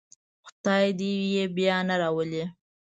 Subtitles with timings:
[0.47, 2.43] خدای دې یې بیا نه راولي.